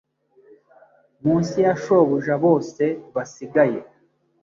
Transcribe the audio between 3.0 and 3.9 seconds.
basigaye